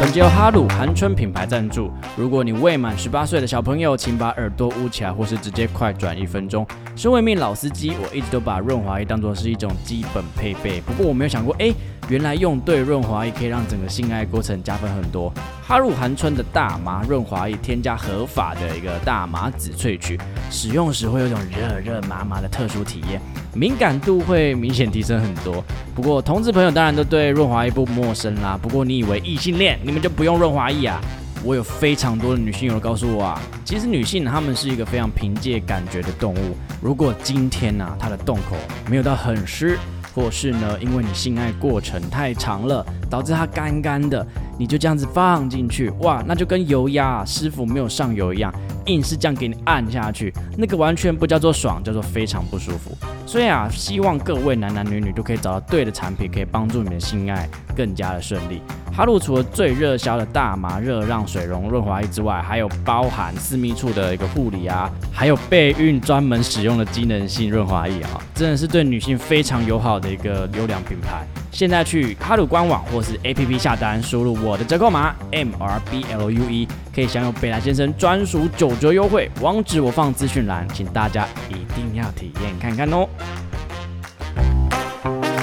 [0.00, 1.90] 本节由哈鲁韩春品牌赞助。
[2.16, 6.66] 如果你未满十八岁的小朋友，请把耳朵捂起来，或是直接快转一分钟。
[6.96, 10.80] 身为一名老司机，我一直都把润滑液当做是一种基本配备。
[10.80, 11.70] 不过我没有想过，哎，
[12.10, 15.32] 原来用对润滑液可以让整个性爱过程加分很多。
[15.64, 20.18] 哈入韩春的大麻润滑液添加合法的一个大麻籽萃取，
[20.50, 23.20] 使用时会有种热热麻麻的特殊体验，
[23.54, 25.64] 敏感度会明显提升很多。
[25.94, 28.58] 不过同志朋友当然都对润滑液不陌生啦。
[28.60, 31.00] 不过你以为异性恋你们就不用润滑液啊？
[31.44, 36.56] 我有非常多的女性友告诉我啊，其实女性她们是一个非常凭借感觉的动物。
[36.82, 38.56] 如果今天呢她的洞口
[38.90, 39.78] 没有到很湿，
[40.20, 44.24] 或是呢因为你性爱过程太长了，导致它干干的，
[44.56, 48.54] 你就这样子放进去，哇，那就跟油压师傅没有上油一样，
[48.86, 52.96] 硬是这样给你按下去，那个完全不叫做爽，叫做非常不舒服。
[53.26, 58.62] 所以啊，希望各位男男女女都可以找到对的产品，可以帮助你们的性爱更加的顺利。
[58.92, 71.24] 哈鲁除了最热销的大麻热让水溶润滑液之外，还有包含私密处的一个护理啊，还有备孕专门使用的机能性润滑液啊，真的是对女性非常友好的一个优良品牌。
[71.52, 79.28] 现在去卡鲁官网或是 APP 下单，输入我的折扣码 MRBLUE，可以享有北兰先生专属九折优惠。
[79.40, 83.08] 网址我放资讯栏，请大家一定要体验看看哦。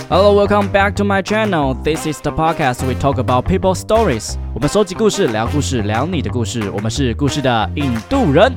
[0.10, 1.76] Hello, welcome back to my channel.
[1.84, 4.36] This is the podcast we talk about people stories.
[4.56, 6.70] 我们收集故事，聊故事，聊你的故事。
[6.70, 8.54] 我们是故事的印度人。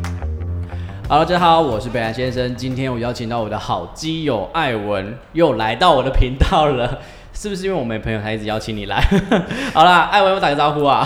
[1.08, 2.54] Hello，大家好，我是北兰先生。
[2.54, 7.00] 今天我邀请到我的好基友艾文，又来到我的频道了。
[7.40, 9.00] 是不是因为我没朋友，他一直邀请你来？
[9.72, 11.02] 好啦，艾文，我打个招呼啊。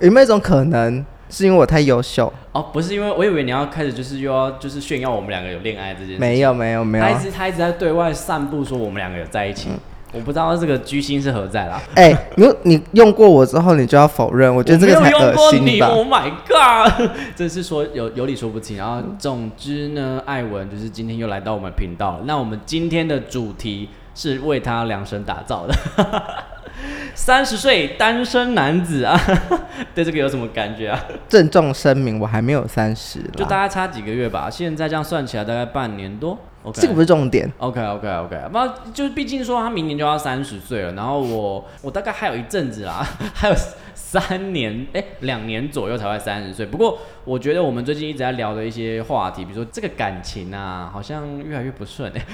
[0.00, 2.30] 有没有一种可能，是因为我太优秀？
[2.52, 6.18] 哦，不是因为，我以为你要开始就是又要就是炫耀我们两个有恋爱这件事。
[6.18, 7.04] 没有，没有，没有。
[7.04, 9.70] 他一直他一直在对外散布说我们两个有在一起。
[10.12, 11.80] 我不知道这个居心是何在啦。
[11.94, 14.54] 哎，你你用过我之后，你就要否认？
[14.54, 15.86] 我觉得这个太恶心吧。
[15.86, 17.10] Oh my god！
[17.34, 18.76] 真是说有有理说不清。
[18.76, 22.20] 然后总之呢，艾文就是今天又来到我们频道。
[22.24, 25.74] 那我们今天的主题是为他量身打造的。
[27.14, 29.18] 三十岁单身男子啊，
[29.94, 31.04] 对这个有什么感觉啊？
[31.28, 34.48] 郑重声明，我还没有三十，就大概差几个月吧。
[34.50, 36.36] 现在这样算起来，大概半年多。
[36.72, 37.50] 这个不是重点。
[37.58, 43.54] OK OK OK，那，就是毕竟说他明年就要三十岁了，然后我我大概还有一阵子啦， 还有
[43.94, 46.66] 三年哎两年左右才会三十岁。
[46.66, 52.26] 不过我觉得我们最近一直在聊的一些话题，比如说这个感情啊，好像越来越不顺哎，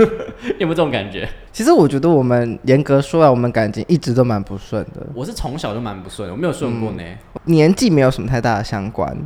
[0.58, 1.28] 有没有这种感觉？
[1.52, 5.06] 其实我觉得我们严格说来，我们感情一直都蛮不顺的。
[5.14, 7.02] 我是从小就蛮不顺，我没有顺过呢。
[7.44, 9.16] 年纪没有什么太大的相关，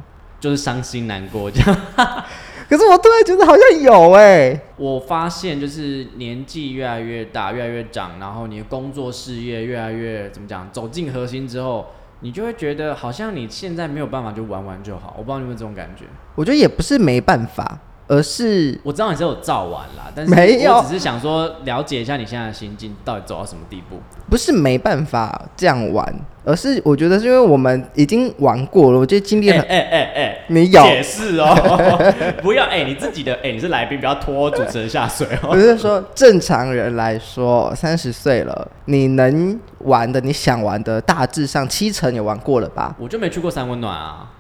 [0.40, 1.80] 就是伤心难过这样。
[2.68, 11.86] 可是我突然觉得好像有哎，我发现就是年纪越来越大，越来越长，然后你的工作事业越来越怎么讲，走进核心之后，
[12.20, 15.14] 你就会觉得好像你现在没有办法就玩玩就好。
[15.16, 16.04] 我不知道你有没有这种感觉？
[16.34, 17.78] 我觉得也不是没办法。
[18.08, 24.00] 而是我知道你是有照完啦，但是没有，只是想说了解一下你现在的心境到底走到什么地步。
[24.28, 26.04] 不是没办法这样玩，
[26.44, 29.62] 而是我觉得是因为我们已经玩过了，我觉得经历了。
[29.62, 31.52] 哎哎哎，你有解释哦？
[32.42, 35.50] 不要哎，你自己的哎，你是来宾，不要拖主持人下水哦。
[35.50, 42.94] 我是说，正常人来说，三十岁了，你能玩的，你想玩的，大致上七成也玩过了吧？
[42.98, 44.30] 我就没去过三温暖啊。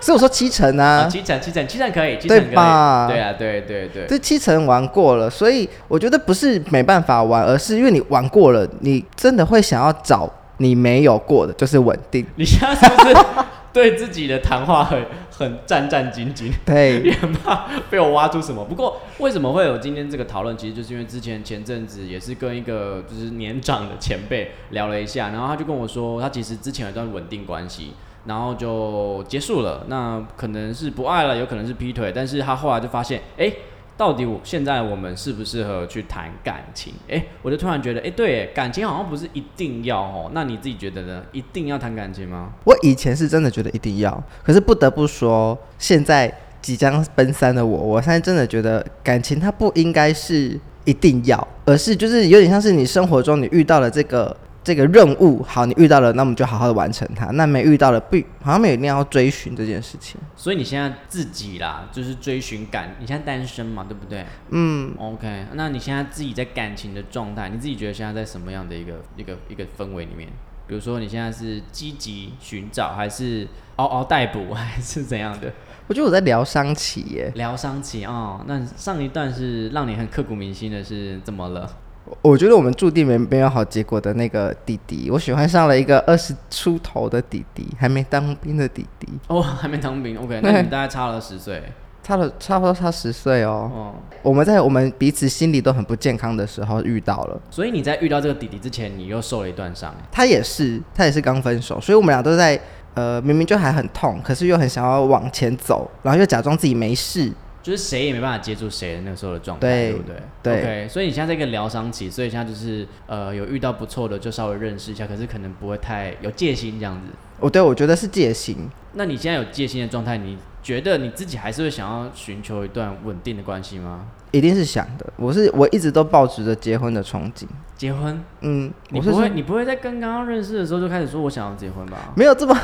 [0.00, 3.06] 所以我说七成啊，七成七成七成可以，对吧？
[3.08, 12.24] 对啊，对对对，这七成玩过了，所以我觉得不是没办法玩，而是因为你玩过了，你真的会想要找你没有过的，就是稳定。
[12.36, 13.16] 你现在是不是
[13.72, 16.50] 对自己的谈话很很战战兢兢？
[16.64, 17.12] 对，也
[17.44, 18.64] 怕被我挖出什么。
[18.64, 20.56] 不过为什么会有今天这个讨论？
[20.56, 27.92] 其实就是因为之前前阵子也是跟一个就是年长的前辈聊了一下，然后他就跟我说，他其实之前有一段稳定关系。
[28.28, 33.50] 然后就结束了，那可能是不爱了，有可能是劈腿，但是他后来就发现，哎，
[33.96, 36.92] 到底我现在我们适不适合去谈感情？
[37.08, 41.22] 哎，我就突然觉得，哎，对，感情好像不是一定要哦，那你自己觉得呢？
[41.32, 42.52] 一定要谈感情吗？
[42.64, 46.30] 我以前是真的觉得一定要，可是不得不说，现在
[46.60, 54.36] 即将奔三的我，我现在真的觉得感情它不应该是一定要，而是就是有点像是你生活中你遇到了这个。
[54.68, 57.24] 这个任务好，你遇到了，那我们就好好的完成它。
[57.28, 60.20] 那没遇到了，不，好像没有一定要追寻这件事情。
[60.36, 62.94] 所以你现在自己啦，就是追寻感。
[63.00, 64.26] 你现在单身嘛，对不对？
[64.50, 64.92] 嗯。
[64.98, 70.28] OK，那你现在自己在感情的状态，你自己觉得现在在什么样的一个一个一个氛围里面？
[70.66, 75.50] 比如说你现在是积极寻找，还是嗷嗷待哺， 还是怎样的？
[75.86, 77.32] 我觉得我在疗伤期耶。
[77.36, 81.78] 疗伤期哦，那上一段是让你很刻骨铭心的，是怎么了？
[82.22, 91.62] 我觉得我们注定没没有好结果的那个弟弟，我喜欢上了一个二十出头的弟弟，还没当兵的弟弟，哦， 还没当兵，OK， 那你们大概差了十岁。
[92.00, 93.70] 差了差不多差十岁哦。
[93.74, 99.94] 哦，我们在我们彼此心里都很不健康的时候遇到了，所以你在遇到这个弟弟之前，你又受了一段伤。
[100.10, 102.58] 他也是他也是刚分手，所以我们俩都在
[102.94, 107.30] 呃明明就还很痛，可是又很想要往前走，然后又假装自己没事。
[107.68, 110.16] 就是谁也没办法接住谁的那个时候的状态，对对不对？
[110.42, 117.12] 对 OK，所以你现在在一个疗伤期，所以现在就是呃有遇到不错的就稍微认识一下，可是可能不会太有戒心这样子。
[117.40, 118.56] 哦对我觉得是戒心，
[118.94, 120.38] 那你现在有戒心的状态，你
[120.68, 124.04] 觉得你自己还是会想要寻求一段稳定的关系吗？
[124.32, 125.06] 一定是想的。
[125.16, 127.46] 我是我一直都抱持着结婚的憧憬。
[127.74, 128.22] 结婚？
[128.42, 132.12] 嗯，你不会你不会在跟刚刚认识的时候就开始说我想要结婚吧？
[132.14, 132.54] 没有这么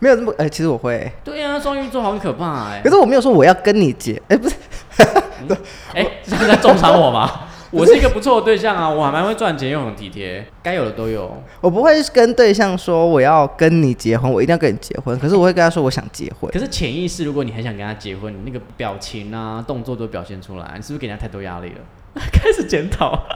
[0.00, 4.56] 没有这么哎、其实我会、对呀、双鱼座好可怕哎、可是我没有说我要跟你结，哎、不是，
[5.94, 7.40] 哎、这 是在重伤我吗？
[7.70, 11.42] 我是一个不错的对象啊， 我还蛮会赚钱又很体贴，该有的都有。
[11.60, 15.18] 我不会跟对象说我要跟你结婚，我一定要跟你结婚。
[15.18, 16.50] 可是我会跟他说我想结婚。
[16.52, 21.80] 可是潜意识，如果你很想跟他结婚，你那个表情啊、动作都表现出来，你是不是给人家太多压力了？
[22.32, 23.26] 开始检讨，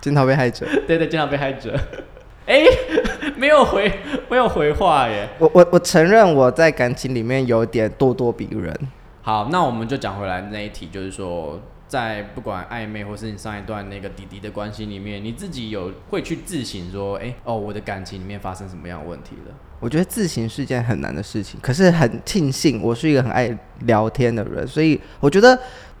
[0.00, 0.66] 检讨被害者。
[0.86, 1.78] 对对，检讨被害者。
[2.46, 2.62] 哎、
[3.36, 3.92] 没有回，
[4.28, 5.28] 没有回话耶。
[5.38, 8.72] 我我我承认我在感情里面有点咄咄逼人。
[9.22, 19.54] 好，那我们就讲回来那一题，就是说，在不管暧昧或是你上一段那个弟弟的关系里面，你自己有会去自省说，哎、哦，我的感情里面发生什么样的问题了？
[19.78, 25.56] 我觉得自省是件很难的事情，可是很庆幸我是一个很爱聊天的人，所以我觉得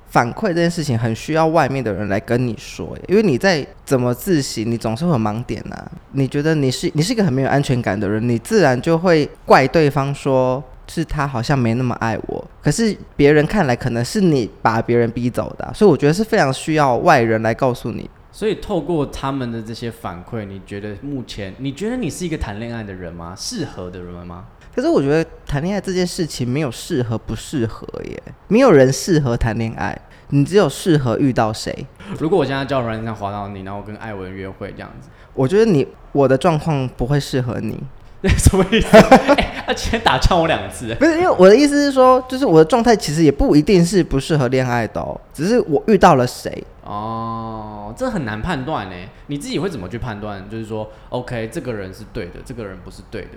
[0.08, 5.92] 反馈这件事情很需要外面的人来跟你说，因为你在怎么自省，你总是会有盲点啊。
[6.12, 10.62] 你觉得你是你是一个很没有安全感的人，你自然就会怪对方说。
[10.88, 18.08] 是他好像没那么爱我，可是别人看来可能是你把别人逼走的啊、所以我觉得是非常需要外人来告诉你。
[18.30, 23.34] 所以透过他们的这些反馈，你觉得目前你觉得你是一个谈恋爱的人吗？
[23.36, 24.44] 适合的人吗？
[24.74, 29.98] 可是我觉得谈恋爱这件事情没有适合不适合耶，没有人适合谈恋爱，
[30.28, 31.86] 你只有适合遇到谁。
[32.18, 37.82] 如果我现在叫软件上滑到你，然后我跟艾文约会这样子，我觉得你我的状况不会适合你，
[38.30, 38.96] 什么意思？
[39.36, 46.64] 哎、他今天打穿我两次，不是因为我的意思是说，就是我的状态其实也不一定是不适合恋爱的哦，只是我遇到了谁。
[46.84, 48.94] 哦，这很难判断呢。
[49.26, 50.48] 你自己会怎么去判断？
[50.48, 53.28] 就是说，OK，这个人是对的，这个人不是对的，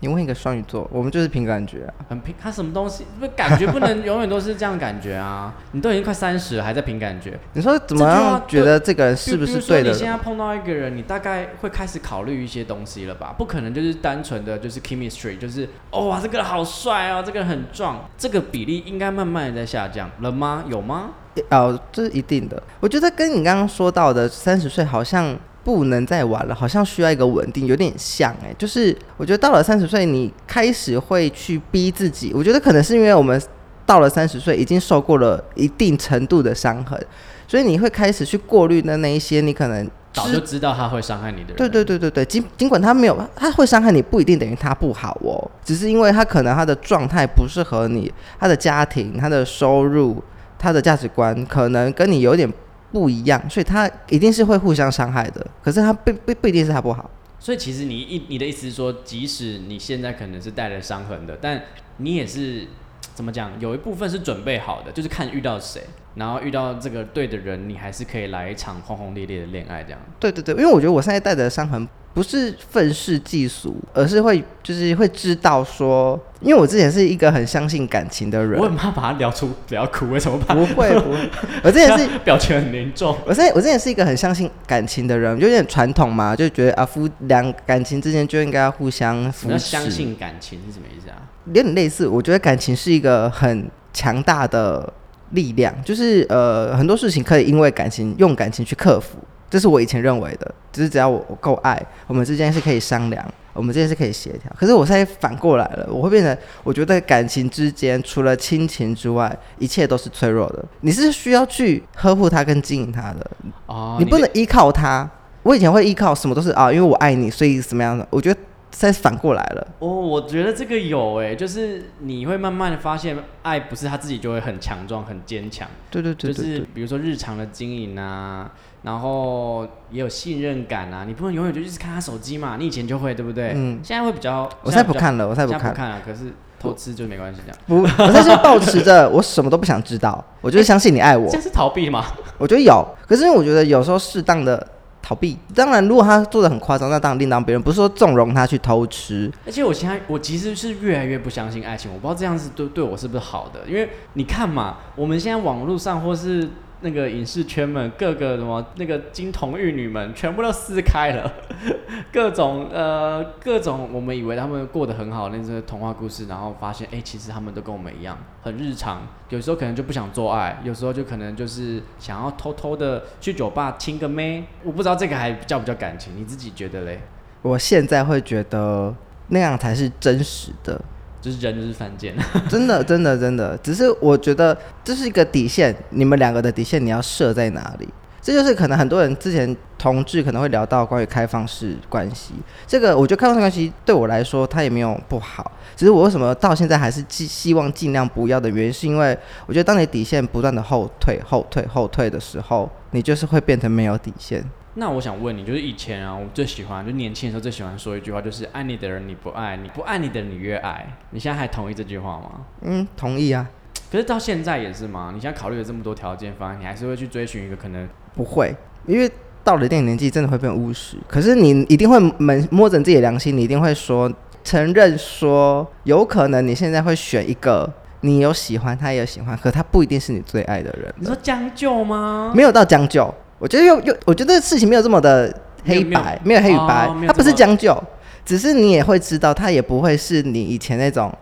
[0.00, 2.04] 你问一个双鱼座，我们就是凭感觉啊。
[2.08, 3.06] 很凭他什么东西？
[3.18, 5.54] 不是感觉不能永远都是这样感觉啊！
[5.72, 9.94] 你都已经快三十了，还在凭感觉，你说怎么样觉得这个人是不是对的人？
[9.94, 13.34] 你现在碰到一个人，你大概会开始考虑一些东西了吧？
[13.38, 20.64] 不可能就是单纯的就是 chemistry，就是哦哇，这个人好帅哦，这个人很壮，这个比例应该慢慢的在下降了吗？
[20.68, 21.10] 有吗？
[21.50, 22.62] 哦，这是一定的。
[22.80, 25.36] 我觉得跟你刚刚说到的三十岁好像
[25.66, 32.30] 不能再玩了，好像需要一个稳定，有点像哎、就是我觉得到了三十岁，你开始会去逼自己。
[32.32, 33.42] 我觉得可能是因为我们
[33.84, 37.04] 到了三十岁，已经受过了一定程度的伤痕，
[37.48, 41.56] 所以你会开始去过滤的那一些你可能早就知道他会伤害你的人。
[41.56, 50.22] 对对对对对，尽尽管他没有，他会伤害你，不一定等于他不好哦，只是因为他可能他的状态不适合你，他的家庭、他的收入、
[50.56, 52.48] 他的价值观可能跟你有点
[52.92, 55.46] 不一样，所以他一定是会互相伤害的。
[55.62, 61.62] 可是他不不不一定是他不好，所以其实你一你的意思是说，即使你现在可能是带着伤痕的，但
[61.98, 62.66] 你也是
[63.14, 63.50] 怎么讲？
[63.60, 65.82] 有一部分是准备好的，就是看遇到谁，
[66.14, 70.00] 然后遇到这个对的人，你还是可以来一场轰轰烈烈的恋爱这样。
[70.20, 80.54] 对对对，因为我觉得我现在带着伤痕不是愤世嫉俗，而是会就是会知道说，因为我之前是一个很相信感情的人我，很怕把他聊出不要哭，为什么怕？
[80.54, 81.30] 不会不会，
[81.62, 83.14] 我之前是 表情很凝重。
[83.26, 91.20] 我之前我之前是一个很相信感情的人，有点传统嘛，就觉得啊夫两感情之间就应该要互相你扶持，要相信感情是什么意思啊？
[91.44, 92.08] 有点类似。
[92.08, 94.90] 我觉得感情是一个很强大的
[95.32, 100.54] 力量，就是呃很多事情可以因为感情用感情去克服，这是我以前认为的。
[100.72, 103.24] 就是只要我我够爱，我们之间是可以商量，
[103.54, 104.52] 我们之间是可以协调。
[104.58, 110.62] 可是我现在反过来了，我会变成我觉得感情之间除了亲情之外，一切都是脆弱的。
[110.82, 113.30] 你是需要去呵护它跟经营它的。
[113.64, 115.08] 哦，你不能依靠它。
[115.42, 118.06] 我以前会依靠什么都是啊，因为我爱你，所以怎么样的？
[118.10, 118.38] 我觉得
[118.72, 119.66] 现在反过来了。
[119.78, 128.50] 哦，我觉得这个有诶，就是你会慢慢的发现，爱不是他自己就会很强壮、很坚强，对对对就是比如说日常的经营啊，
[128.86, 133.50] 然后也有信任感啊，你不能永远就一直看他手机嘛，你以前就会对不对？
[133.56, 135.62] 嗯现在会比较，我现在不，看了，我现在不看。
[135.62, 137.58] 在不看了，可是偷吃就没关系这样。
[137.66, 141.32] 不，我现在是保持着我什么都不想知道，我就是相信你爱我这。
[141.32, 142.04] 样是逃避吗？
[142.38, 144.64] 我觉得有，可是因为我觉得有时候适当的
[145.02, 145.36] 逃避。
[145.52, 149.28] 当然，如果他做的很夸张，那当然另当别人，不是说纵容他去偷吃。
[149.44, 156.48] 而且我现在我其实是越来越不相信爱情，我不知道这样子对对我是不是好的，因为你看嘛，我们现在网络上或是。
[156.80, 161.32] 那个影视圈们，各个什么那个金童玉女们，全部都撕开了，
[162.12, 169.02] 各种呃各种我们以为他们过得很好那些童话故事，然后发现哎，其实他们都跟我们一样，很日常。
[169.30, 174.44] 有时候可能就不想做爱，有时候就可能就是想要偷偷的去酒吧亲个妹。
[174.62, 177.00] 我不知道这个还叫不叫感情，你自己觉得嘞？
[177.42, 178.94] 我现在会觉得
[179.28, 180.80] 那样才是真实的。
[181.26, 182.14] 就是人就是犯贱，
[182.48, 187.88] 真的真的真的，只是我觉得这是一个底线，你们两个的底线你要设在哪里？
[188.22, 204.44] 这就是可能很多人之前同志可能会聊到关于开放式关系，这个我觉得开放式关系对我来说它也没有不好，只是我为什么到现在还是希希望尽量不要的原因，是因为我觉得当你底线不断的后退后退后退的时候，你就是会变成没有底线。
[204.78, 210.86] 那我想问你，就是以前啊，我最喜欢，就年轻的时候最喜欢说一句话，就是爱你的人你不爱你，不爱你的人你越爱。
[211.12, 212.30] 你现在还同意这句话吗？
[212.60, 213.48] 嗯，同意啊。
[213.90, 215.12] 可是到现在也是吗？
[215.14, 218.54] 你现在考虑了这么多条件方案，你还是会去追寻一个可能不会，
[218.86, 219.10] 因为
[219.42, 220.98] 到了一定年纪，真的会变务实。
[221.08, 224.12] 可是你一定会门摸着自己的良心，你一定会说
[224.44, 230.92] 承认说，有可能你现在会选一个你有喜欢，他也有喜欢，可他不一定是你最爱的人。
[230.98, 232.30] 你说将就吗？
[232.36, 233.14] 没有到将就。
[233.38, 235.32] 我觉得又又，我觉得事情没有这么的
[235.64, 237.76] 黑白，没有黑与白，它不是将就，
[238.24, 241.12] 只是你也会知道，他也不会是你以前那种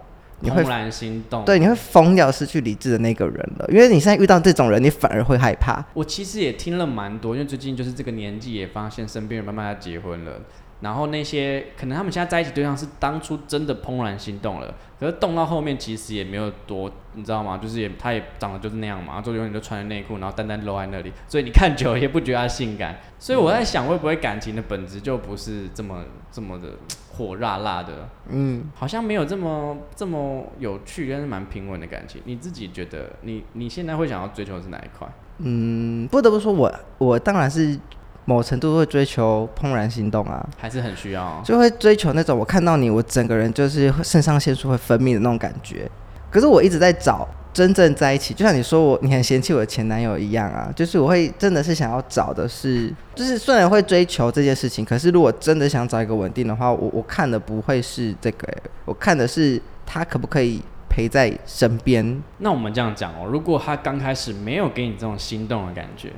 [0.40, 3.66] 你会怦然心动，对，你会疯掉、失去理智的那个人了。
[3.68, 5.82] 因为你现在遇到这种人，你反而会害怕。
[5.94, 10.32] 我其实也听了蛮多，因为最近就是这个年纪，也发现身边人慢慢要结婚了。
[10.80, 17.56] 然后那些可能他们现在在一起对象是当初真的怦然心动了，可是动到后面其实也没有多，你知道吗？
[17.56, 22.98] 就是也他也长得就是那样嘛，就永远都穿着内裤，然后单单露在那里，所以你看久了也不觉得他性感。
[23.18, 26.68] 所以我在想，会不会感情的本质就不是这么这么的
[27.16, 28.08] 火辣辣的？
[28.28, 32.20] 嗯，好像没有这么这么有趣，但是蛮平稳的感情。
[32.24, 35.08] 你自己觉得，你你现在会想要追求的是哪一块？
[35.38, 37.78] 嗯，不得不说，我我当然是。
[38.26, 45.90] 某程度会追求怦然心动啊，还是很需要，就会追求那种我看到你，我整个人就是肾上腺素会分泌的那种感觉。
[46.30, 58.48] 可是我一直在找真正在一起，就像你说我你很嫌弃我的前男友一样啊，就是我会真的是想要找的是，就是虽然会追求这件事情，可是如果真的想找一个稳定的话，我我看的不会是这个，
[58.84, 62.20] 我看的是他可不可以陪在身边。
[62.38, 66.10] 那我们这样讲哦，如果他刚开始没有给你这种心动的感觉。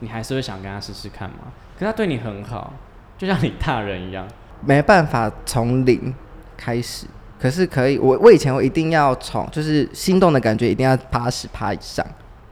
[0.00, 1.52] 你还是会想跟他试试看吗？
[1.78, 2.74] 可他对你很好，
[3.16, 4.26] 就像你大人一样，
[4.64, 6.14] 没办法从零
[6.56, 7.06] 开始。
[7.40, 12.04] 可是可以，我我以前我一定要从，就是心动的感觉一定要八十趴以上，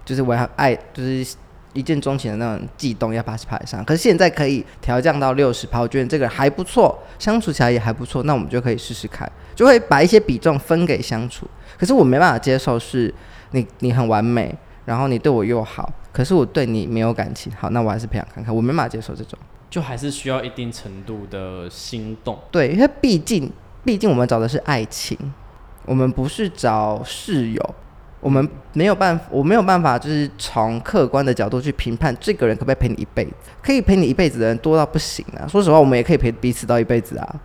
[0.05, 1.37] 就是我要爱，就是
[1.75, 3.85] 一见钟情的那种悸动要八十趴以上。
[3.85, 8.23] 可是现在可以调降到六十趴，我觉得这个还不错，相处起来也还不错。
[8.23, 11.47] 那我们就可以试试看，就会把一些比重分给相处。
[11.79, 13.13] 可是我没办法接受是
[13.51, 14.57] 你你很完美。
[14.87, 18.53] 然后你对我又好，可是我对你没有感情，好，那我还是培养看看。
[18.53, 19.39] 我没办法接受这种，
[19.71, 22.37] 就还是需要一定程度的心动。
[22.51, 23.49] 对，因为毕竟，
[23.85, 25.17] 毕竟我们找的是爱情，
[25.87, 27.75] 我们不是找室友，
[28.19, 33.33] 我们没有办法，我没有办法，就是从客观的角度去评判这个人可不可以陪你一辈子。
[33.63, 35.47] 可以陪你一辈子的人多到不行啊！
[35.47, 37.37] 说实话，我们也可以陪彼此到一辈子啊。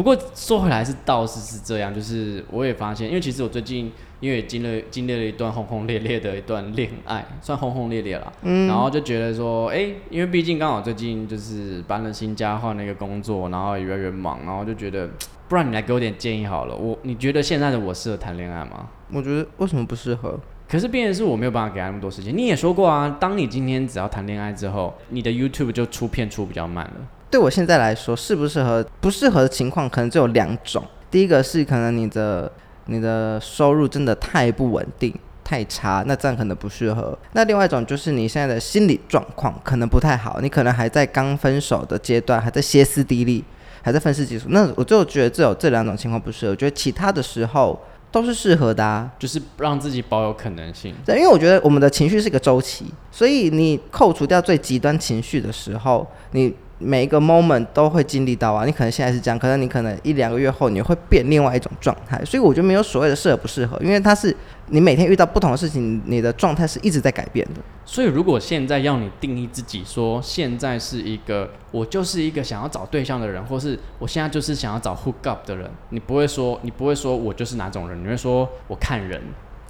[0.00, 3.92] 不过说回来是倒是是这样，就是我也发现，因为其实我最近。
[4.20, 8.30] 因为经历经历了一段轰轰烈烈的一段恋爱，算轰轰烈烈了。
[8.42, 15.08] 嗯，然后就觉得说，哎，因为毕竟刚好最近就是搬了新家，换了一个工作，然后也越来越忙，然后就觉得，
[15.48, 16.76] 不然你来给我点建议好了。
[16.76, 18.90] 我你觉得现在的我适合谈恋爱吗？
[19.10, 20.38] 我觉得为什么不适合？
[20.68, 22.36] 可是变的是我没有办法给他那么多时间。
[22.36, 26.94] 你也说过啊，当你今天只要谈恋爱之后，你的 YouTube 就出片出比较慢了。
[27.30, 28.84] 对我现在来说，适不适合？
[29.00, 30.82] 不适合的情况可能只有两种。
[31.10, 32.50] 第一个是可能你的。
[32.86, 37.16] 你的收入真的太不稳定、太差，那这样可能不适合。
[37.34, 43.44] 那另外一种就是你现在的心理状况可能不太好，你可能还在刚分手的阶段，还在歇斯底里，
[43.82, 44.48] 还在愤世嫉俗。
[44.48, 50.92] 那我就觉得只有这两种情况不适合，我觉得其他的时候都是适合的，啊，就是让自己保有可能性。
[51.06, 56.52] 对，因为我觉得我们的情绪是一个周期，所以你扣除掉最极端情绪的时候，你。
[56.82, 64.34] 每一个 moment 都会经历到啊，你可能现在是这样，可能你可能一两个月后你会变另外一种状态，所以我觉得没有所谓的适合不适合，因为它是
[64.68, 67.60] 你每天遇到不同的事情，你的状态是一直在改变的。
[67.84, 79.20] 所以如果现在要你定义自己，说现在是一个我就是一个想要找对象的人，或是我现在就是想要找 hook up 的人，你不会说你不会说我就是哪种人，你会说我看人。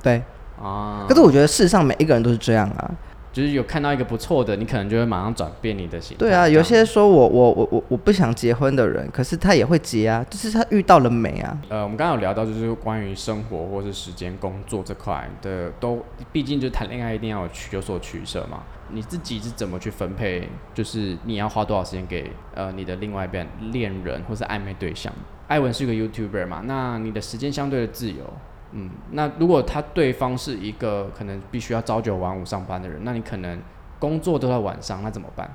[0.02, 0.22] 对
[0.62, 2.90] 啊，可是我觉得世上每一个人都是这样啊。
[3.32, 6.16] 就是有看到一个不错的，你可能就会马上转变你的心。
[6.18, 11.56] 对啊，有些说我我我我我不想结婚的人，可是他也会结啊，就是他遇到了美啊。
[11.68, 18.62] 呃，我们刚刚有聊到，就是关于生活或是时间、工作这块的，都毕竟就谈恋爱一定要有取有所取舍嘛。
[18.92, 20.48] 你自己是怎么去分配？
[20.74, 25.12] 就是你要花多少时间给呃你的另外一边恋人或是暧昧对象？
[25.46, 28.24] 艾文是个 YouTuber 嘛，那你的时间相对的自由。
[28.72, 33.60] 嗯，那如果他对方是一个可能必须要朝九晚五上班的人，那你可能
[33.98, 35.50] 工作都在晚上，那怎么办？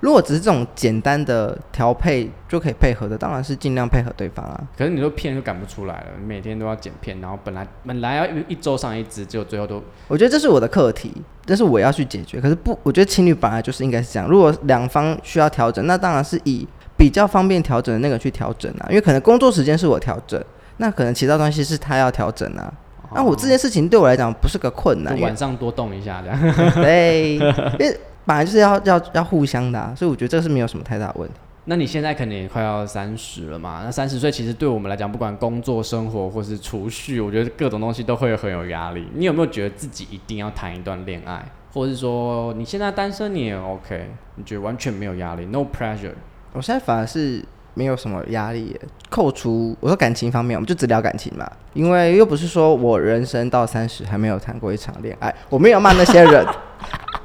[0.00, 4.60] 如果只是这种简单的调配就可以配合的，当然是尽量配合对方啊。
[4.76, 12.40] 可是你说片就赶不出来了，你每天都要剪片，然后本来本来要一一周上一支，结果最后都我觉得这是我的课题，这是我要去解决。
[12.40, 14.28] 可是不，我觉得情侣本来就是应该是这样。
[14.28, 16.66] 如果两方需要调整，那当然是以
[16.96, 18.86] 比较方便调整的那个去调整啊。
[18.88, 20.42] 因为可能工作时间是我调整，
[20.82, 22.74] 那可能其他东西是他要调整啊。
[23.14, 26.54] 那我这件事情对我来讲不是个困难，晚上多动一下这样。
[26.82, 27.34] 对，
[27.78, 31.34] 因为本来就是要要要互相的、啊，所以我觉得这个是没有什么太大的问题。
[31.66, 33.82] 那你现在肯定也快要三十了嘛？
[33.84, 39.06] 那三十岁其实对我们来讲，不管工作、生活或是储蓄，我觉得各种东西都会很有压力。
[39.14, 44.10] 你有没有觉得自己一定要谈一段恋爱，或者是说你现在单身你也 OK？
[44.34, 46.14] 你觉得完全没有压力，no pressure？
[46.54, 56.46] 我现在反而是没有什么压力，扣除我说感情方面，我们就只聊感情嘛，因为又不是说我人生到三十还没有谈过一场恋爱，我没有骂那些人。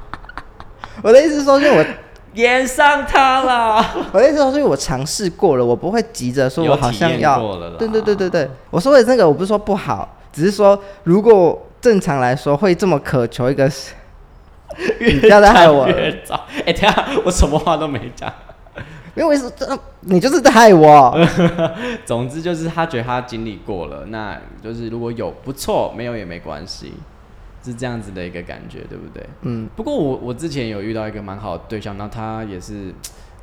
[1.02, 1.84] 我的意思是说，因为我
[2.34, 13.70] 演上他了，我的意思是说，因为我尝试过了，我不会急着说我好像要对对对对对，我说的那个我不是说不好，只是说如果正常来说会这么渴求一个，
[15.00, 16.44] 你不要再害我了，越早。
[16.66, 18.32] 哎、等一下我什么话都没讲。
[19.14, 21.14] 因为是这你就是在害我。
[22.04, 26.94] 总之就是他觉得他经历过了，那就是如果有不错，没有也没关系，
[27.64, 29.26] 是这样子的一个感觉，对不对？
[29.42, 32.94] 嗯，不过我我之前有遇到一个蛮好的对象，然后他也是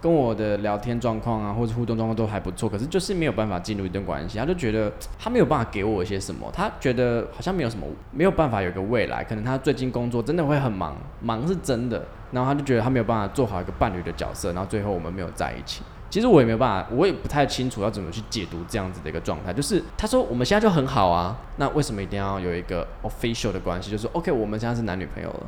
[0.06, 15.82] 跟我的聊天状况啊，或者互动状况都还不错，可是就是没有办法进入一段关系，他就觉得他没有办法给我一些什么，他觉得好像没有什么没有办法有一个未来，可能他最近工作真的会很忙，忙是真的，然后他就觉得他没有办法做好一个伴侣的角色，然后最后我们没有在一起。
[16.12, 19.52] 其实我也没有办法，我也不太清楚要怎么去解读这样子的一个状态。
[19.52, 23.90] 就是他说我们现在就很好啊，那为什么一定要有一个 official 的关系？
[23.90, 25.40] 就是 OK，我们现在是男女朋友了。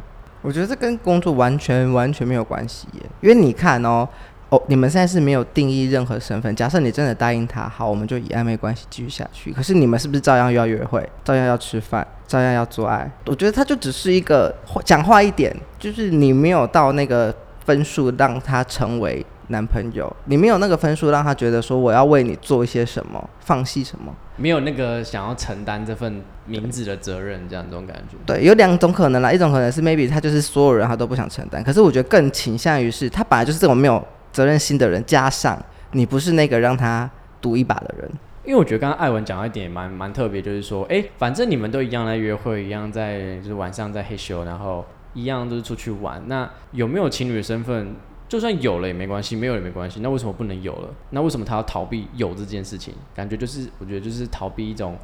[0.43, 4.08] 我觉得这跟工作完全完全没有关系耶，因为你看哦，
[4.49, 6.55] 哦，你们现在是没有定义任何身份。
[6.55, 9.51] 假设你真的答应他，好，我们就以暧昧关系继续下去。
[9.51, 13.12] 可是你们是不是照样又要约会，照样要吃饭，照样要做爱？
[13.25, 14.53] 我觉得他就只是一个
[14.86, 17.33] 讲话一点，就是你没有到那个
[17.65, 24.13] 分数让他成为男朋友，你没有那个分数让他觉得说我要为你做一些什么，放弃什么。
[24.38, 28.15] 没有那个想要承担这份名字的责任，这样这种感觉。
[28.25, 34.05] 对，有两种可能啦，一种可能是 maybe 他就是所有人他都不想承担，可是我觉得更倾向于是他本来就是这种没有
[34.38, 35.60] 责任心的人，加上
[35.93, 37.10] 你不是那个让他
[37.41, 38.08] 赌一把的人。
[38.45, 46.21] 因为我觉得刚刚艾文讲到一点蛮蛮特别，就是说，哎、反正你们都一样在约会，一样在就是晚上在嘿咻，然后一样都是出去玩。
[46.28, 47.95] 那有没有情侣的身份？
[48.30, 50.02] 就算有了也没关系，没有也没关系。
[50.02, 50.89] 那为什么不能有了？
[51.10, 52.93] 那为什么他要逃避有这件事情？
[53.15, 54.95] 感觉就是我觉得就是逃避一种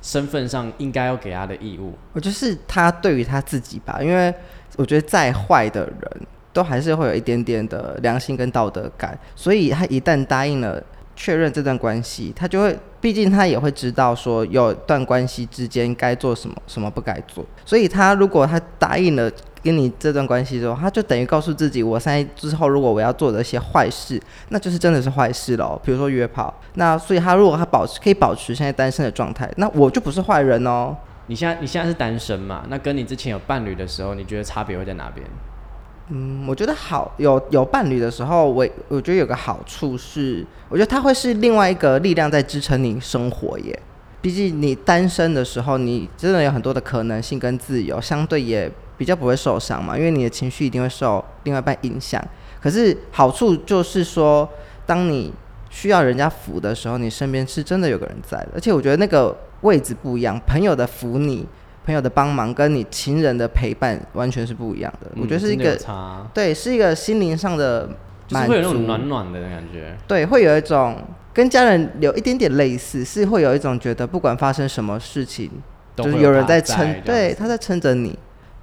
[0.00, 1.92] 身份上应该要给他的义务。
[2.14, 4.34] 我就是他对于他自己吧，因为
[4.76, 6.11] 我觉得再坏的人
[6.52, 10.82] 都还是会有一点点的良心跟道德感，所以他一旦答应了
[11.14, 19.30] 确认这段关系，他就会，毕竟他也会知道说有段关系之间该做什么，什么不该做，所以他如果他答应了。
[19.64, 25.80] 跟你这段关系之后，他就等于告诉自己，我现在之后如果我要做的一些坏事，那就是真的是坏事喽。
[25.84, 30.96] 比如说约炮，那所以他如果他保持可以保持现在单身的状态，那我就不是坏人哦。
[31.28, 32.64] 你现在你现在是单身嘛？
[32.68, 35.24] 那跟你之前有伴侣的时候，你觉得差别会在哪边？
[36.08, 43.78] 嗯，我觉得好有有伴侣的时候，我我觉得有个好处是，我觉得他会是另外一个力量在支撑你生活耶。
[44.20, 52.22] 毕竟你单身的时候，你真的有很多的可能性跟自由，相对也比较不会受伤嘛，因为你的情绪一定会受另外一半影响。
[52.60, 54.48] 可是好处就是说，
[54.84, 55.32] 当你
[55.70, 61.46] 需要人家扶的时候，你身边是真的有个人在的，而且我觉得那个位置不一样，朋友的扶你。
[61.84, 65.76] 朋友的帮忙跟你情人的陪伴完全是不一样的，我觉得是一个
[66.32, 67.88] 对，是一个心灵上的
[68.30, 69.96] 满就是会有那种足，暖暖的感觉。
[70.06, 70.96] 对，会有一种
[71.32, 75.50] 跟家人有一点点类似，是会有一种觉得不管发生什么事情，
[75.96, 78.18] 就是有人在撑，对，他在撑着你，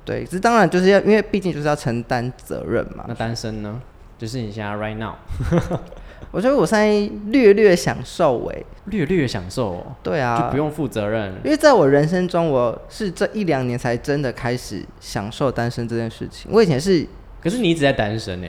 [0.05, 3.13] 对，这当然就是要，因为毕竟就是要承担责任嘛那。
[3.13, 3.82] 单身呢？
[4.17, 5.13] 就是你现在 right now，
[6.32, 11.34] 我觉得我现在略略享受哎，略略享受、哦，对啊，就不用负责任。
[11.43, 16.51] 因为在我人生中，我是这一两年才真的开始享受单身这件事情。
[16.53, 17.05] 我以前是，
[17.41, 18.47] 可是你一直在单身呢，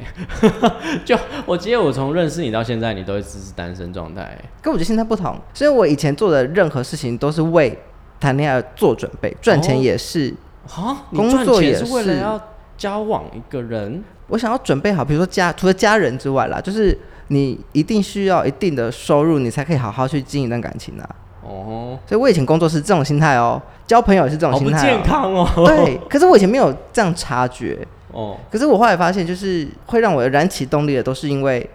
[1.05, 4.37] 就我记得我从认识你到现在，你都一直是单身状态。
[4.61, 7.79] 跟我觉得现在不同，所以我以前做的任何事情都是为
[8.19, 10.35] 谈恋爱做准备，赚钱也是。
[10.77, 12.41] 啊，你工作也是是为了要
[12.77, 16.97] 交往一个人，我想要准备好，比如说家除了家人之外啦，就是
[17.33, 21.09] 你一定需要一定的收入，你才可以好好去经营一段感情啊。
[21.43, 25.03] 哦，所以我以前工作是这种心态哦，交朋友也是这种心态、健哦。
[25.05, 25.49] 康哦。
[25.65, 27.79] 对，可是我以前没有这样察觉，
[28.13, 31.69] 哦，可是我后来发现，就是会让我燃起动力的，都是因为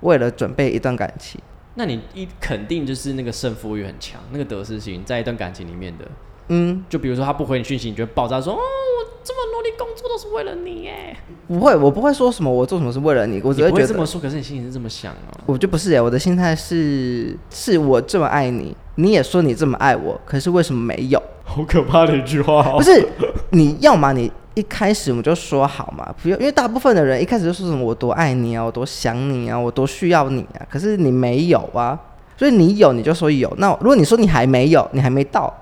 [0.00, 1.40] 为了准备一段感情。
[1.74, 6.04] 那你一肯定就是那个胜负欲很强，那个得失心在一段感情里面的。
[6.48, 8.91] 嗯，就比如说他不回你讯息，你就会爆炸说：“哦，我
[9.24, 11.16] 这么努力工作都是为了你耶。
[11.48, 15.40] 不会，我不会说什么我做什么是为了你，我”只会觉得会这么说，可是你心里是这么想哦。
[15.46, 21.22] 我就不是耶、我的心态是，是我这么爱你，你也说你这么爱我，可是为什么没有？
[21.44, 23.06] 好可怕的一句话哦不是，
[23.50, 31.98] 你要么你一开始我们就说好嘛，不要，因为大部分的人一开始就说什么我多爱你啊，我多想你啊，我多需要你啊，可是你没有啊，
[32.36, 35.52] 所以你有你就说有，那如果你说你还没有，你还没到，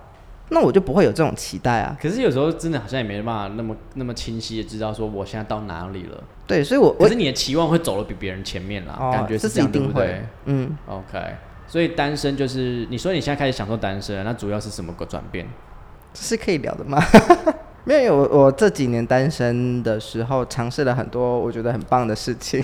[0.50, 1.96] 那我就不会有这种期待啊。
[2.00, 6.22] 可是有时候真的好像也没办法那么那么清晰的知道说我现在到哪里了。
[6.46, 11.34] 对，所以我我可是你的期望会走的比别人前面啦，哦感觉这是这样，对一定会不对嗯，？OK，
[11.66, 15.46] 所以单身就是你说你现在开始享受单身，那主要是什么个转变？
[16.12, 17.00] 这是可以聊的吗？
[17.84, 22.62] 没有，我我这几年单身的时候，尝试了很多我觉得很棒的事情。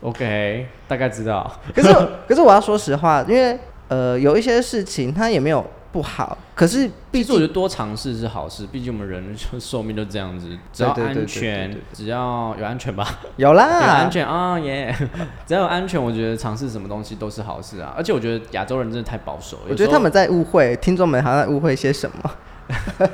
[0.00, 1.50] OK，大概知道。
[1.74, 1.92] 可是
[2.28, 14.92] 可是我要说实话，因为呃有一些事情它也没有不好，可是毕竟我觉得多尝试是好事，毕竟我们人就寿命就这样子，只要安全只要有安全吧，有 有啦安，全啊耶！
[15.46, 17.94] 只要有安全，我觉得尝试什么东西都是好事啊。
[17.96, 22.30] 而且我觉得亚洲人真的太保守我觉得他们在误会，听众们好像在误会些什么。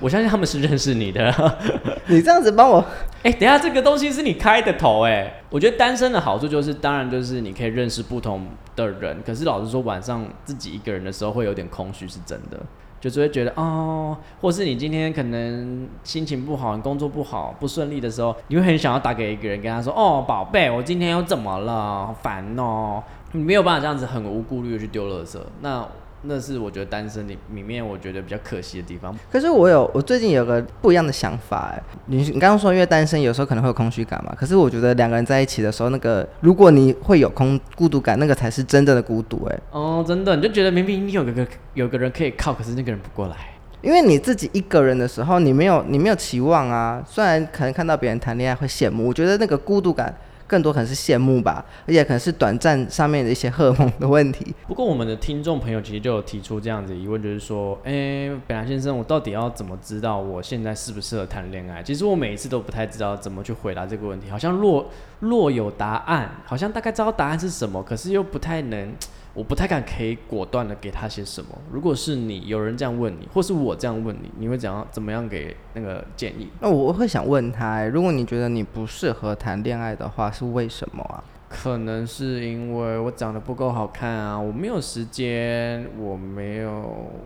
[0.00, 1.32] 我相信他们是认识你的。
[2.08, 2.84] 你这样子帮我，
[3.22, 5.42] 哎、等一下这个东西是你开的头哎。
[5.50, 9.22] 我觉得单身的好处就是，当然就是你可以认识不同的人。
[9.24, 12.58] 可是老实说，晚上自己一个人的时候会有点空虚，是真的。
[12.98, 21.72] 就是会觉得哦，或是你今天可能心情不好，你工作不好、不顺利的时候，你会很想要打给一个人，跟他说：“哦，宝贝，我今天又怎么了？
[22.06, 25.38] 好烦哦。”你没有办法这样子很无顾虑的去丢垃圾。
[25.60, 25.86] 那
[26.28, 29.16] 那是我觉得单身里里面我觉得比较可惜的地方。
[29.30, 43.36] 可是我有我最近有个不一样的想法哎，你你刚刚说因为单身有时候可能会有空虚感嘛，可是我觉得两个人在一起的时候，那个如果你会有空孤独感，那个才是真正的孤独哎，哦，真的，你就觉得明明你有个个有个人可以靠，可是那个人不过来。
[43.82, 50.12] 因为你自己一个人的时候，你没有你没有期望啊，虽然可能看到别人谈恋爱会羡慕，我觉得那个孤独感
[50.46, 54.54] 更多可能是羡慕吧，而且可能是短暂上面的一些荷尔蒙的问题。
[54.66, 61.82] 不过我们的听众朋友其实就有提出这样子疑问，就是说，哎、北兰先生，我到底要怎么知道我现在适不适合谈恋爱？
[61.82, 64.88] 其实我每一次都不太知道怎么去回答这个问题，好像若
[65.20, 68.92] 若有答案，好像大概知道答案是什么，可是又不太能，
[69.36, 71.50] 我不太敢可以果断的给他些什么。
[71.70, 76.48] 如果是你，有人这样问你，或是我这样问你，你会怎样怎么样给那个建议？
[76.60, 81.22] 那我会想问他欸，如果你觉得你不适合谈恋爱的话，是为什么啊？
[81.50, 86.70] 可能是因为我长得不够好看啊，我没有时间，我没有，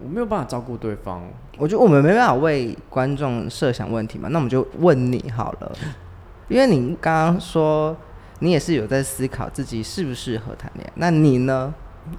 [0.03, 1.23] 我没有办法照顾对方。
[1.59, 5.73] 我觉得我们没办法为观众设想问题嘛，那我们就问你好了，
[6.49, 7.97] 因为你刚刚说
[8.41, 11.73] 你也是有在思考自己适不适合谈恋爱，那你呢？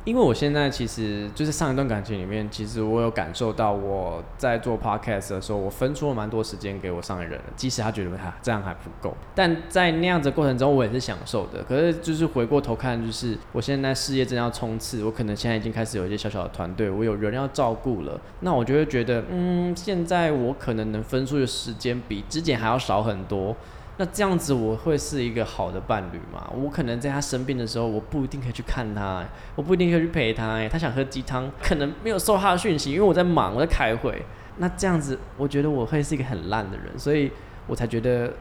[0.05, 11.63] 因为我现在其实就是上一段感情里面，其实我有感受到我在做 podcast 的时候，我分出了蛮多时间给我上一任的，即使他觉得他这样还不够，但在那样子的过程中，我也是享受的。
[11.63, 23.55] 可是就是回过头看，就是我现在事业正要冲刺，我可能现在已经开始有一些小小的团队，我有人要照顾了，那我就会觉得，嗯，现在我可能能分出的时间比之前还要少很多。
[24.01, 26.49] 那这样子我会是一个好的伴侣吗？
[26.55, 34.25] 我可能在他生病的时候，我不一定可以去看他、我不一定可以去陪他、他想喝鸡汤，可能没有收他的讯息，因为我在忙，我在开会。
[34.57, 37.31] 那这样子，我觉得我会是一个很烂的人，所以
[37.67, 38.33] 我才觉得，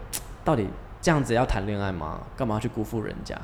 [0.43, 0.67] 到底
[0.99, 2.21] 这样子要谈恋爱吗？
[2.35, 3.39] 干嘛要去辜负人家？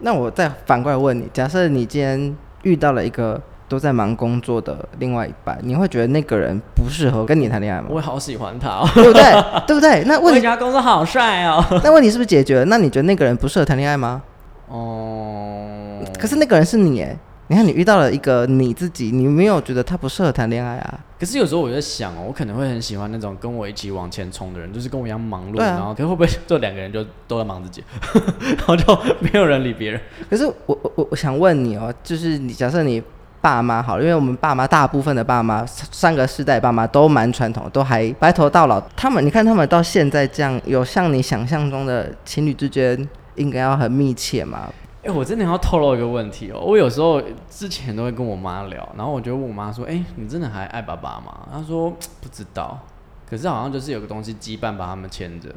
[0.00, 7.86] 那我再反过来问你，假设你今天遇到了一个都在忙工作的另外一半，你会觉得那个人不适合跟你谈恋爱吗？
[7.88, 9.22] 我也好喜欢他、哦，对不对？
[9.64, 10.02] 对不对？
[10.06, 11.64] 那问题他工作好帅哦。
[11.84, 12.64] 那问题是不是解决了？
[12.64, 14.20] 那你觉得那个人不适合谈恋爱吗？
[14.66, 20.98] 哦，可是那个人是你哎，你看你遇到了一个你自己，你没有觉得他不适合谈恋爱啊？
[21.20, 27.84] 可是有时候我在想哦，我可能会很喜欢那种跟我一起往前冲的人，就是跟我一样忙碌，啊然后可是会不会就两个人就都在忙自己，
[28.58, 30.00] 然后就没有人理别人？
[30.28, 33.00] 可是我我我我想问你哦，就是你假设你
[33.40, 38.80] 爸妈好，因为我们爸妈大部分的爸妈上个世代爸妈都蛮传统，都还白头到老。
[38.96, 44.68] 他们你看他们到现在这样，有像你想象中的情侣之间应该要很密切吗？
[45.02, 46.60] 哎、我真的要透露一个问题哦。
[46.60, 52.78] 我有时候之前都会跟我妈聊，然后我就问我妈说：“哎、你真的还爱爸爸吗？”她说：“不知道。”
[53.26, 55.48] 可是好像就是有个东西羁绊把他们牵着，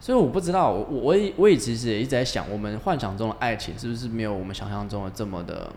[0.00, 0.72] 所以我不知道。
[0.72, 5.70] 我我我也我也其实也一直在想，我们幻想中的爱情是不是没有我们想象中的这么的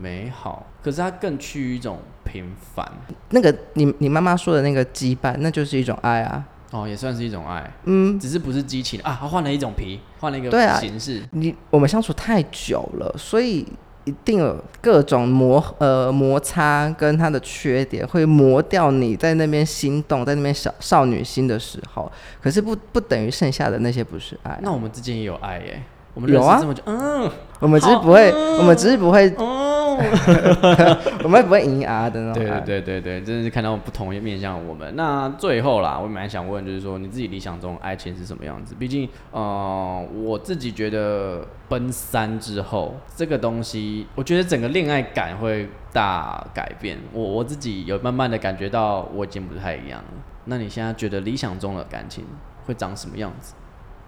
[0.00, 0.66] 美好？
[0.82, 2.86] 可是它更趋于一种平凡
[3.30, 6.44] 那个你你妈妈说的那个羁绊，那就是一种爱啊。
[6.70, 11.22] 哦，也算是一种爱，嗯，只是不是激情啊，它换了一种皮，换了一个对啊形式。
[11.32, 13.66] 你我们相处太久了，所以
[14.04, 22.10] 一定有各种磨呃摩擦跟它的缺点，会磨掉你在那边心动，在那边小少女心的时候。
[22.42, 25.82] 可是不不等于剩下的那些不是爱，那我们之间也有爱耶，
[26.14, 29.61] 我们有啊认识这么久，嗯，我们只是不会，嗯我们只是不会，哦，
[31.24, 32.50] 我们不会赢啊的那种对。
[32.62, 34.94] 对对对对，真的是看到不同面向我们。
[34.96, 38.74] 那最后啦，我蛮想问，就是说你自己理想中爱情是什么样子？
[38.78, 46.98] 毕竟，呃，我自己觉得奔三之后，这个东西，我觉得整个恋爱感会大改变。
[47.12, 50.08] 我我自己有慢慢的感觉到，我已经不太一样了。
[50.44, 52.24] 那你现在觉得理想中的感情
[52.66, 53.54] 会长什么样子？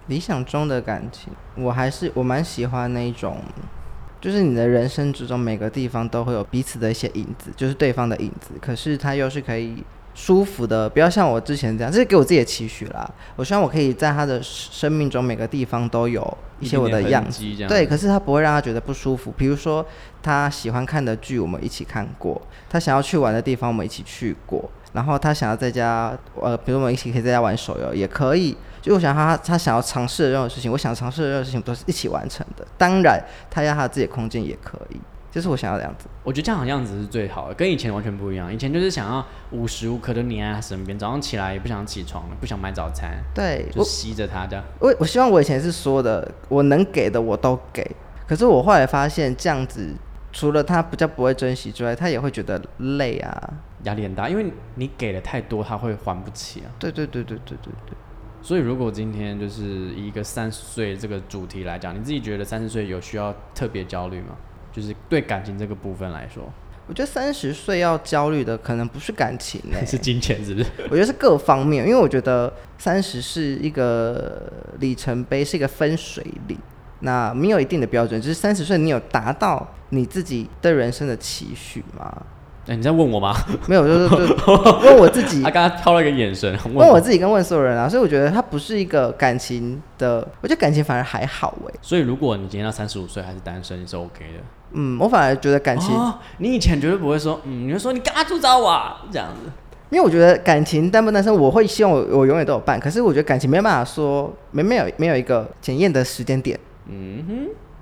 [0.07, 3.37] 理想中的感情，我还是我蛮喜欢那一种，
[4.25, 9.83] 就是你的人生之中每个地方都会有彼此的一些影子，就是对方的影子，可是他又是可以
[10.15, 13.07] 舒服的，不要像我之前这样，这是给我自己的期许啦。
[13.35, 17.43] 我希望我可以在他的生命中每个地方都有一些我的样子。
[17.43, 19.31] 子对，可是他不会让他觉得不舒服。
[19.37, 19.85] 比如说，
[20.23, 24.67] 他喜欢看的剧，我们一起看过；他想要去玩的地方，我们一起去过。
[24.95, 28.55] 然后他想要在家，呃，比如我们一起可以在家玩手游，也可以。
[28.81, 32.65] 就我想他他想要尝试的任何事情，我想尝试的任何事情，都是一起完成的。
[32.77, 34.97] 当然，他要他自己的空间也可以，
[35.29, 36.05] 就是我想要的样子。
[36.23, 38.53] 我觉得这样的样子是最好的，跟以前完全不一样。
[38.53, 44.63] 以前就是想要无时无刻都黏在他身边，早上起来也不想起床了，不想买早餐，对我，就吸着他这样。
[44.79, 47.83] 我我希望我以前是说的，我能给的我都给。
[48.27, 49.93] 可是我后来发现，这样子
[50.35, 53.53] 除了他比较不会珍惜之外，他也会觉得累啊。
[53.83, 56.67] 压力很大，因为你给的太多，他会还不起啊。
[56.77, 57.95] 对对对对对对对。
[58.41, 59.63] 所以，如果今天就是
[59.95, 64.35] 以一个三十岁这个主题来讲，你自己觉得三十岁有需要特别焦虑吗？
[64.73, 66.43] 就是对感情这个部分来说，
[66.85, 70.69] 我觉得三十岁要焦虑的可能不是感情嘞、 是金钱，是不是？
[70.89, 76.57] 我觉得是各方面，因为我觉得三十是一个里程碑，是一个分水岭。
[76.99, 82.11] 那没有一定的标准，就是三十岁你有达到你自己对人生的期许吗？
[82.67, 83.35] 哎、你在问我吗？
[83.67, 87.87] 没有，就是就 问我自己他，刚刚抛了一个眼神，问问我自己跟问所有人啊。
[87.87, 94.43] 所以我觉得他不是一个感情的，我觉得感情反而还好哎、所以，如果你今天到三十五岁还是单身，你是 OK 的。
[94.71, 99.51] 嗯，我反而觉得感情，哦，你以前绝对不会说，嗯，你会说你干嘛出找我啊这样子。
[99.91, 102.79] 因为我觉得感情单不单身，我会希望我我永远都有伴。
[102.79, 106.59] 可是我觉得感情没办法说没没有没有一个检验的时间点。
[106.87, 107.25] 嗯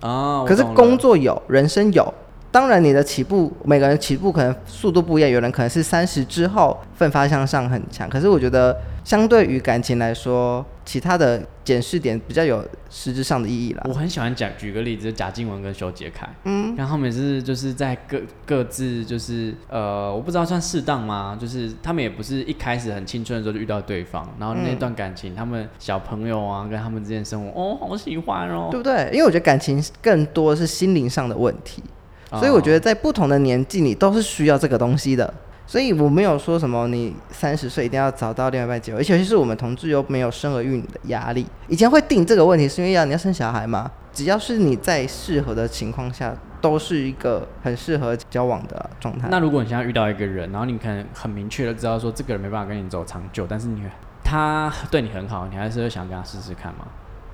[0.01, 2.13] 哼，啊，我可是工作有，人生有。
[2.53, 8.07] 当然，你的起步，每个人起步可能速度不一样，有人可能是三十之后奋发向上很强。
[8.07, 13.81] 可是我觉得，相对于感情来说，其他的检视点比较有实质上的意义啦。
[13.85, 21.35] 我很喜欢讲，举个例子，贾静雯跟修杰楷，嗯，然后每次就是在各各自就是呃，我不知道算适当吗？
[21.41, 29.09] 就是他们也不是一开始很青春的时候就遇到对方，然后那段感情，他们小朋友啊跟他们之间生活，哦，好喜欢哦，对不对？
[29.11, 31.81] 因为我觉得感情更多是心灵上的问题，
[32.39, 35.33] 所以我觉得得在不同的年纪，你都是需要这个东西的。
[35.65, 41.47] 所以我没有说什么你三十岁一定要找到另外一半结婚，而且尤其是我们同志又没有生儿育女的压力。
[41.67, 43.89] 以前会定这个问题，是因为要你要生小孩嘛？
[44.11, 49.29] 只要是你在适合的情况下，都是一个很适合交往的状态。
[49.31, 53.81] 那如果你现在遇到一个人，然后你可能很明确的知道说这个人没办法跟你走长久，但是你
[54.23, 56.85] 他对你很好，你还是会想跟他试试看吗？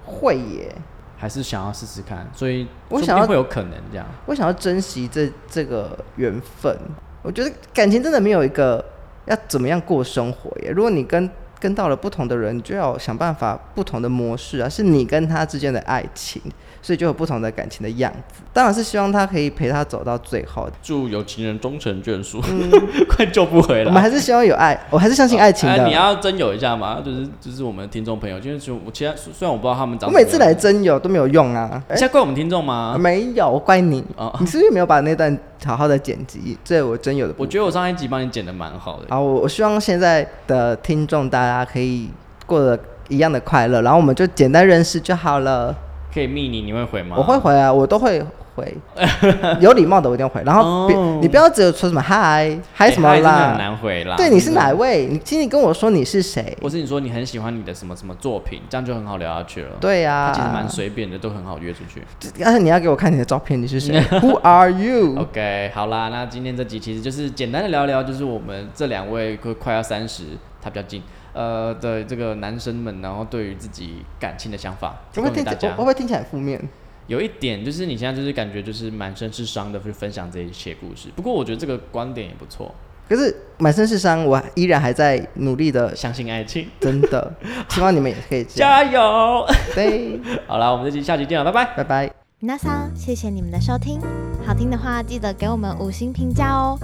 [0.05, 0.73] 会耶，
[1.19, 2.25] 还是想要试试看？
[2.33, 4.05] 所以我想要会有可能这样。
[4.25, 6.75] 我想要珍惜这这个缘分。
[7.21, 8.83] 我觉得感情真的没有一个
[9.25, 10.71] 要怎么样过生活耶。
[10.71, 11.29] 如果你跟
[11.59, 16.41] 跟到了不同的人，你就要想办法不同的模式啊，是你跟他之间的爱情，
[16.81, 18.41] 所以就有不同的感情的样子。
[18.53, 20.69] 当然是希望他可以陪他走到最后。
[20.81, 22.41] 祝有情人终成眷属，
[23.09, 23.89] 快救不回来。
[23.89, 25.75] 我们还是希望有爱，我还是相信爱情的。
[25.83, 27.01] 哎你要真有一下嘛？
[27.03, 31.81] 就是就是我们的听众朋友，就是我其他虽然我不知道他们长我每次来真有都没有用啊。
[31.89, 32.95] 现在怪我们听众吗？
[32.99, 34.03] 没有，我怪你。
[34.15, 36.57] 哦你是不是没有把那段好好的剪辑？
[36.63, 37.33] 这我真有的。
[37.37, 39.05] 我觉得我上一集帮你剪的蛮好的。
[39.09, 42.09] 好，我我希望现在的听众大家可以
[42.45, 45.75] 过得一样的快乐，然后我们就简单认识就好了。
[46.13, 47.15] 可以密你，你会回吗？
[47.17, 48.23] 我会回啊，我都会
[48.59, 48.77] 回，
[49.61, 50.43] 有礼貌的我一定会回。
[50.45, 54.15] 然后别、哦你不要只有说什么嗨嗨什么啦，难回啦。
[54.15, 54.69] 对，你是哪？
[54.71, 55.07] 位？
[55.07, 56.57] 你请你跟我说你是谁？
[56.61, 59.71] 或是你说你很喜欢你的什么什么作品，这样就很好聊下去了。
[59.81, 62.01] 对呀、他其实蛮随便的，都很好约出去。
[62.39, 63.99] 但是你要给我看你的照片，你是谁？
[64.21, 70.23] Who are you？OK，好啦，那今天这集其实就是简单的聊聊，就是我们这两位快快要三十，
[70.61, 71.01] 他比较近，
[71.33, 75.71] 呃的这个男生们，然后对于自己感情的想法，提会不会听起来？
[75.73, 75.77] 会。
[75.77, 76.61] 不会听起来很负面？
[77.09, 82.71] 有一点就是你现在就是感觉就是满身是伤的去分享这一些故事，不过我觉得这个观点也不错，
[83.09, 87.33] 可是满身是伤，我依然还在努力的，相信爱情，真的，
[87.69, 88.43] 希望你们也可以。
[88.43, 89.43] 加油！
[89.73, 91.75] 对， 好啦，我们这期下期见了，拜拜。
[91.77, 92.13] 拜拜。
[92.41, 93.99] 那桑，谢谢你们的收听，
[94.45, 96.77] 好听的话记得给我们五星评价哦。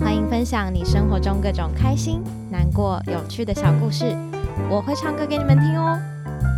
[0.00, 4.16] 欢迎分享你生活中各种开心、难过、有趣的小故事，
[4.70, 5.98] 我会唱歌给你们听哦。